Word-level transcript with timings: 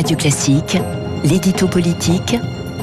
Radio 0.00 0.16
Classique, 0.16 0.78
l'édito 1.24 1.68
politique 1.68 2.34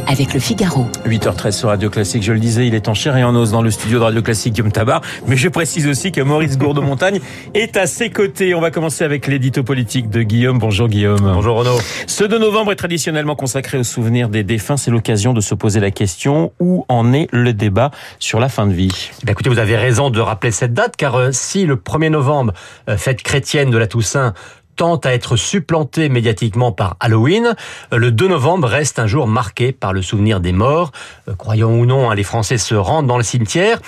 avec 0.07 0.33
le 0.33 0.39
Figaro. 0.39 0.85
8h13 1.05 1.51
sur 1.51 1.69
Radio 1.69 1.89
Classique, 1.89 2.23
je 2.23 2.31
le 2.31 2.39
disais, 2.39 2.65
il 2.65 2.73
est 2.73 2.87
en 2.87 2.93
chair 2.93 3.17
et 3.17 3.23
en 3.23 3.35
os 3.35 3.51
dans 3.51 3.61
le 3.61 3.69
studio 3.71 3.99
de 3.99 4.03
Radio 4.03 4.21
Classique 4.21 4.53
Guillaume 4.53 4.71
Tabar, 4.71 5.01
mais 5.27 5.35
je 5.35 5.49
précise 5.49 5.87
aussi 5.87 6.11
que 6.11 6.21
Maurice 6.21 6.57
Gourde-Montagne 6.57 7.19
est 7.53 7.75
à 7.75 7.87
ses 7.87 8.09
côtés. 8.09 8.55
On 8.55 8.61
va 8.61 8.71
commencer 8.71 9.03
avec 9.03 9.27
l'édito 9.27 9.63
politique 9.63 10.09
de 10.09 10.21
Guillaume. 10.21 10.59
Bonjour 10.59 10.87
Guillaume. 10.87 11.19
Bonjour 11.19 11.57
Renaud. 11.57 11.77
Ce 12.05 12.23
2 12.23 12.39
novembre 12.39 12.71
est 12.71 12.77
traditionnellement 12.77 13.35
consacré 13.35 13.77
au 13.77 13.83
souvenir 13.83 14.29
des 14.29 14.43
défunts. 14.43 14.77
C'est 14.77 14.91
l'occasion 14.91 15.33
de 15.33 15.41
se 15.41 15.55
poser 15.55 15.79
la 15.79 15.91
question 15.91 16.53
où 16.59 16.85
en 16.87 17.11
est 17.13 17.27
le 17.31 17.51
débat 17.53 17.91
sur 18.19 18.39
la 18.39 18.47
fin 18.47 18.65
de 18.65 18.73
vie? 18.73 19.09
Eh 19.27 19.31
Écoutez, 19.31 19.49
vous 19.49 19.59
avez 19.59 19.75
raison 19.75 20.09
de 20.09 20.19
rappeler 20.21 20.51
cette 20.51 20.73
date, 20.73 20.95
car 20.95 21.15
euh, 21.15 21.29
si 21.31 21.65
le 21.65 21.75
1er 21.75 22.09
novembre, 22.09 22.53
euh, 22.89 22.95
fête 22.95 23.23
chrétienne 23.23 23.71
de 23.71 23.77
la 23.77 23.87
Toussaint, 23.87 24.33
tente 24.77 25.05
à 25.05 25.13
être 25.13 25.35
supplanté 25.35 26.07
médiatiquement 26.07 26.71
par 26.71 26.95
Halloween, 27.01 27.55
euh, 27.91 27.97
le 27.97 28.11
2 28.11 28.29
novembre 28.29 28.67
reste 28.67 28.99
un 28.99 29.07
jour 29.07 29.27
marqué 29.27 29.73
par 29.73 29.91
le 29.91 30.01
souvenir 30.01 30.39
des 30.39 30.53
morts. 30.53 30.91
Euh, 31.27 31.33
croyons 31.35 31.77
ou 31.79 31.85
non, 31.85 32.09
hein, 32.09 32.15
les 32.15 32.23
Français 32.23 32.57
se 32.57 32.75
rendent 32.75 33.07
dans 33.07 33.17
le 33.17 33.23
cimetière. 33.23 33.81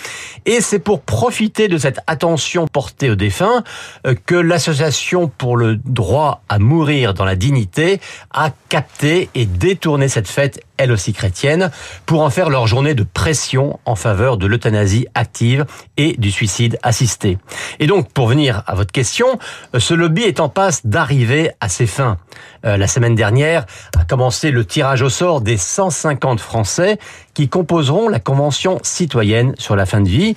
Et 0.45 0.59
c'est 0.59 0.79
pour 0.79 1.01
profiter 1.01 1.67
de 1.67 1.77
cette 1.77 1.99
attention 2.07 2.67
portée 2.67 3.09
aux 3.09 3.15
défunts 3.15 3.63
euh, 4.05 4.15
que 4.25 4.35
l'Association 4.35 5.27
pour 5.29 5.55
le 5.55 5.77
droit 5.77 6.41
à 6.49 6.59
mourir 6.59 7.13
dans 7.13 7.25
la 7.25 7.35
dignité 7.35 8.01
a 8.33 8.49
capté 8.67 9.29
et 9.35 9.45
détourné 9.45 10.09
cette 10.09 10.27
fête 10.27 10.59
elle 10.79 10.91
aussi 10.91 11.13
chrétienne, 11.13 11.69
pour 12.07 12.21
en 12.21 12.31
faire 12.31 12.49
leur 12.49 12.65
journée 12.65 12.95
de 12.95 13.03
pression 13.03 13.79
en 13.85 13.95
faveur 13.95 14.37
de 14.37 14.47
l'euthanasie 14.47 15.05
active 15.13 15.65
et 15.97 16.15
du 16.17 16.31
suicide 16.31 16.79
assisté. 16.81 17.37
Et 17.79 17.85
donc, 17.85 18.11
pour 18.11 18.27
venir 18.27 18.63
à 18.65 18.73
votre 18.73 18.91
question, 18.91 19.37
ce 19.77 19.93
lobby 19.93 20.23
est 20.23 20.39
en 20.39 20.49
passe 20.49 20.85
d'arriver 20.85 21.51
à 21.59 21.69
ses 21.69 21.85
fins. 21.85 22.17
Euh, 22.65 22.77
la 22.77 22.87
semaine 22.87 23.15
dernière 23.15 23.65
a 23.97 24.05
commencé 24.05 24.51
le 24.51 24.65
tirage 24.65 25.01
au 25.01 25.09
sort 25.09 25.41
des 25.41 25.57
150 25.57 26.39
Français 26.39 26.97
qui 27.33 27.49
composeront 27.49 28.09
la 28.09 28.19
Convention 28.19 28.79
citoyenne 28.83 29.53
sur 29.57 29.75
la 29.75 29.85
fin 29.85 30.01
de 30.01 30.09
vie. 30.09 30.35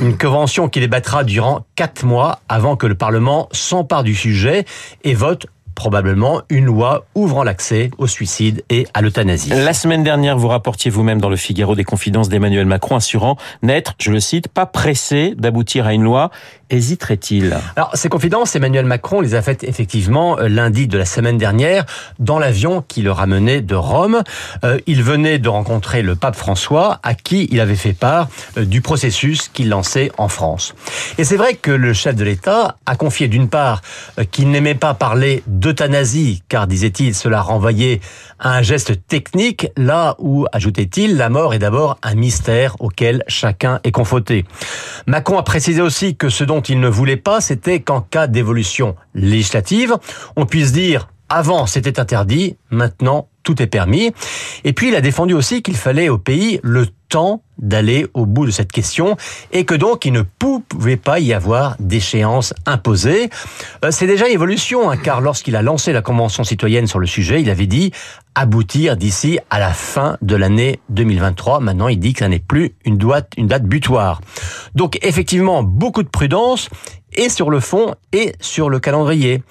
Une 0.00 0.16
convention 0.16 0.68
qui 0.68 0.80
débattra 0.80 1.24
durant 1.24 1.64
quatre 1.76 2.04
mois 2.04 2.40
avant 2.48 2.76
que 2.76 2.86
le 2.86 2.94
Parlement 2.94 3.48
s'empare 3.52 4.02
du 4.02 4.14
sujet 4.14 4.64
et 5.04 5.14
vote 5.14 5.46
probablement 5.84 6.40
une 6.48 6.64
loi 6.64 7.04
ouvrant 7.14 7.44
l'accès 7.44 7.90
au 7.98 8.06
suicide 8.06 8.64
et 8.70 8.86
à 8.94 9.02
l'euthanasie. 9.02 9.50
La 9.50 9.74
semaine 9.74 10.02
dernière, 10.02 10.38
vous 10.38 10.48
rapportiez 10.48 10.90
vous-même 10.90 11.20
dans 11.20 11.28
le 11.28 11.36
Figaro 11.36 11.74
des 11.74 11.84
confidences 11.84 12.30
d'Emmanuel 12.30 12.64
Macron 12.64 12.96
assurant 12.96 13.36
n'être, 13.62 13.92
je 13.98 14.10
le 14.10 14.18
cite, 14.18 14.48
pas 14.48 14.64
pressé 14.64 15.34
d'aboutir 15.36 15.86
à 15.86 15.92
une 15.92 16.02
loi. 16.02 16.30
Hésiterait-il 16.70 17.56
Alors, 17.76 17.90
ces 17.94 18.08
confidences, 18.08 18.56
Emmanuel 18.56 18.86
Macron 18.86 19.20
les 19.20 19.34
a 19.34 19.42
faites 19.42 19.64
effectivement 19.64 20.38
euh, 20.38 20.48
lundi 20.48 20.86
de 20.86 20.98
la 20.98 21.04
semaine 21.04 21.38
dernière 21.38 21.84
dans 22.18 22.38
l'avion 22.38 22.82
qui 22.86 23.02
le 23.02 23.12
ramenait 23.12 23.60
de 23.60 23.74
Rome. 23.74 24.22
Euh, 24.64 24.78
il 24.86 25.02
venait 25.02 25.38
de 25.38 25.48
rencontrer 25.48 26.02
le 26.02 26.16
pape 26.16 26.36
François 26.36 27.00
à 27.02 27.14
qui 27.14 27.48
il 27.50 27.60
avait 27.60 27.76
fait 27.76 27.92
part 27.92 28.28
euh, 28.56 28.64
du 28.64 28.80
processus 28.80 29.48
qu'il 29.48 29.68
lançait 29.68 30.10
en 30.18 30.28
France. 30.28 30.74
Et 31.18 31.24
c'est 31.24 31.36
vrai 31.36 31.54
que 31.54 31.70
le 31.70 31.92
chef 31.92 32.16
de 32.16 32.24
l'État 32.24 32.76
a 32.86 32.96
confié 32.96 33.28
d'une 33.28 33.48
part 33.48 33.82
qu'il 34.30 34.50
n'aimait 34.50 34.74
pas 34.74 34.94
parler 34.94 35.42
d'euthanasie, 35.46 36.42
car 36.48 36.66
disait-il, 36.66 37.14
cela 37.14 37.40
renvoyait 37.40 38.00
à 38.38 38.56
un 38.56 38.62
geste 38.62 39.06
technique, 39.06 39.68
là 39.76 40.16
où, 40.18 40.46
ajoutait-il, 40.52 41.16
la 41.16 41.28
mort 41.28 41.54
est 41.54 41.58
d'abord 41.58 41.98
un 42.02 42.14
mystère 42.14 42.76
auquel 42.80 43.22
chacun 43.28 43.80
est 43.84 43.92
confronté. 43.92 44.44
Macron 45.06 45.38
a 45.38 45.42
précisé 45.42 45.80
aussi 45.80 46.16
que 46.16 46.28
ce 46.28 46.44
dont 46.44 46.60
il 46.68 46.80
ne 46.80 46.88
voulait 46.88 47.16
pas, 47.16 47.40
c'était 47.40 47.80
qu'en 47.80 48.00
cas 48.00 48.26
d'évolution 48.26 48.96
législative, 49.14 49.96
on 50.36 50.46
puisse 50.46 50.72
dire 50.72 51.08
avant 51.28 51.66
c'était 51.66 51.98
interdit, 51.98 52.56
maintenant 52.70 53.28
tout 53.44 53.62
est 53.62 53.68
permis. 53.68 54.12
Et 54.64 54.72
puis 54.72 54.88
il 54.88 54.96
a 54.96 55.00
défendu 55.00 55.34
aussi 55.34 55.62
qu'il 55.62 55.76
fallait 55.76 56.08
au 56.08 56.18
pays 56.18 56.58
le 56.62 56.86
temps 57.08 57.42
d'aller 57.58 58.06
au 58.14 58.26
bout 58.26 58.46
de 58.46 58.50
cette 58.50 58.72
question 58.72 59.16
et 59.52 59.64
que 59.64 59.74
donc 59.74 60.04
il 60.04 60.12
ne 60.12 60.22
pouvait 60.22 60.96
pas 60.96 61.20
y 61.20 61.32
avoir 61.32 61.76
d'échéance 61.78 62.52
imposée. 62.66 63.30
Euh, 63.84 63.92
c'est 63.92 64.08
déjà 64.08 64.26
une 64.26 64.34
évolution, 64.34 64.90
hein, 64.90 64.96
car 64.96 65.20
lorsqu'il 65.20 65.54
a 65.54 65.62
lancé 65.62 65.92
la 65.92 66.02
Convention 66.02 66.42
citoyenne 66.42 66.88
sur 66.88 66.98
le 66.98 67.06
sujet, 67.06 67.40
il 67.40 67.50
avait 67.50 67.68
dit 67.68 67.92
aboutir 68.34 68.96
d'ici 68.96 69.38
à 69.50 69.60
la 69.60 69.72
fin 69.72 70.16
de 70.22 70.34
l'année 70.34 70.80
2023. 70.88 71.60
Maintenant, 71.60 71.86
il 71.86 72.00
dit 72.00 72.14
que 72.14 72.20
ça 72.20 72.28
n'est 72.28 72.40
plus 72.40 72.74
une 72.84 72.98
une 73.36 73.46
date 73.46 73.64
butoir. 73.64 74.20
Donc 74.74 74.98
effectivement, 75.02 75.62
beaucoup 75.62 76.02
de 76.02 76.08
prudence 76.08 76.68
et 77.12 77.28
sur 77.28 77.50
le 77.50 77.60
fond 77.60 77.94
et 78.12 78.32
sur 78.40 78.70
le 78.70 78.80
calendrier. 78.80 79.42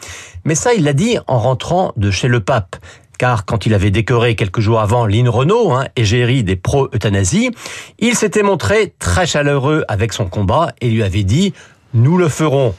Mais 0.44 0.56
ça, 0.56 0.74
il 0.74 0.84
l'a 0.84 0.94
dit 0.94 1.18
en 1.28 1.40
rentrant 1.40 1.94
de 1.96 2.12
chez 2.12 2.28
le 2.28 2.42
pape 2.42 2.76
car 3.18 3.46
quand 3.46 3.66
il 3.66 3.74
avait 3.74 3.92
décoré 3.92 4.36
quelques 4.36 4.60
jours 4.60 4.80
avant 4.80 5.06
Lynn 5.06 5.30
Renault, 5.30 5.74
hein, 5.74 5.86
égérie 5.96 6.44
des 6.44 6.56
pro-euthanasie, 6.56 7.52
il 8.00 8.16
s'était 8.16 8.44
montré 8.44 8.94
très 9.00 9.26
chaleureux 9.26 9.84
avec 9.88 10.14
son 10.14 10.26
combat 10.26 10.74
et 10.82 10.90
lui 10.90 11.04
avait 11.04 11.24
dit 11.24 11.54
«Nous 11.94 12.18
le 12.18 12.30
ferons». 12.30 12.76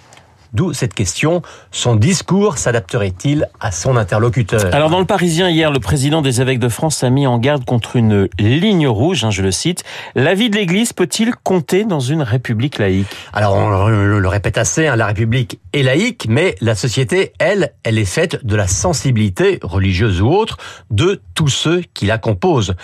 D'où 0.54 0.72
cette 0.72 0.94
question, 0.94 1.42
son 1.72 1.96
discours 1.96 2.58
s'adapterait-il 2.58 3.48
à 3.58 3.72
son 3.72 3.96
interlocuteur? 3.96 4.72
Alors 4.72 4.88
dans 4.88 5.00
le 5.00 5.04
Parisien 5.04 5.50
hier, 5.50 5.72
le 5.72 5.80
président 5.80 6.22
des 6.22 6.40
évêques 6.40 6.60
de 6.60 6.68
France 6.68 7.02
a 7.02 7.10
mis 7.10 7.26
en 7.26 7.38
garde 7.38 7.64
contre 7.64 7.96
une 7.96 8.28
ligne 8.38 8.86
rouge, 8.86 9.24
hein, 9.24 9.30
je 9.30 9.42
le 9.42 9.50
cite. 9.50 9.82
La 10.14 10.34
vie 10.34 10.50
de 10.50 10.56
l'Église 10.56 10.92
peut-il 10.92 11.34
compter 11.34 11.84
dans 11.84 11.98
une 11.98 12.22
république 12.22 12.78
laïque? 12.78 13.08
Alors 13.32 13.54
on 13.54 13.88
le 13.88 14.28
répète 14.28 14.56
assez, 14.56 14.86
hein, 14.86 14.94
la 14.94 15.06
République 15.06 15.58
est 15.72 15.82
laïque, 15.82 16.26
mais 16.28 16.54
la 16.60 16.76
société, 16.76 17.32
elle, 17.40 17.72
elle 17.82 17.98
est 17.98 18.04
faite 18.04 18.46
de 18.46 18.54
la 18.54 18.68
sensibilité, 18.68 19.58
religieuse 19.60 20.22
ou 20.22 20.28
autre, 20.28 20.58
de 20.92 21.20
tous 21.34 21.48
ceux 21.48 21.82
qui 21.94 22.06
la 22.06 22.18
composent. 22.18 22.74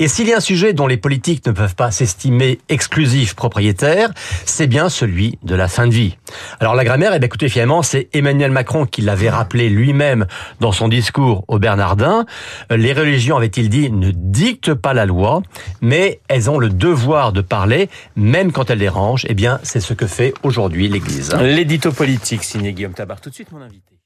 Et 0.00 0.08
s'il 0.08 0.26
y 0.26 0.32
a 0.32 0.38
un 0.38 0.40
sujet 0.40 0.72
dont 0.72 0.88
les 0.88 0.96
politiques 0.96 1.46
ne 1.46 1.52
peuvent 1.52 1.76
pas 1.76 1.92
s'estimer 1.92 2.58
exclusifs 2.68 3.34
propriétaires, 3.36 4.10
c'est 4.44 4.66
bien 4.66 4.88
celui 4.88 5.38
de 5.44 5.54
la 5.54 5.68
fin 5.68 5.86
de 5.86 5.92
vie. 5.92 6.16
Alors 6.58 6.74
la 6.74 6.84
grammaire, 6.84 7.12
eh 7.14 7.24
écoutez, 7.24 7.48
finalement, 7.48 7.82
c'est 7.82 8.08
Emmanuel 8.12 8.50
Macron 8.50 8.86
qui 8.86 9.02
l'avait 9.02 9.30
rappelé 9.30 9.68
lui-même 9.68 10.26
dans 10.60 10.72
son 10.72 10.88
discours 10.88 11.44
au 11.48 11.58
Bernardin. 11.58 12.26
Les 12.70 12.92
religions, 12.92 13.36
avait-il 13.36 13.68
dit, 13.68 13.90
ne 13.90 14.10
dictent 14.10 14.74
pas 14.74 14.94
la 14.94 15.06
loi, 15.06 15.42
mais 15.80 16.20
elles 16.28 16.50
ont 16.50 16.58
le 16.58 16.70
devoir 16.70 17.32
de 17.32 17.40
parler, 17.40 17.88
même 18.16 18.52
quand 18.52 18.70
elles 18.70 18.78
dérangent. 18.78 19.26
Eh 19.28 19.34
bien, 19.34 19.60
c'est 19.62 19.80
ce 19.80 19.94
que 19.94 20.06
fait 20.06 20.34
aujourd'hui 20.42 20.88
l'Église. 20.88 21.34
L'édito 21.40 21.92
politique, 21.92 22.42
signé 22.42 22.72
Guillaume 22.72 22.94
Tabar. 22.94 23.20
Tout 23.20 23.30
de 23.30 23.34
suite, 23.34 23.52
mon 23.52 23.60
invité. 23.60 23.99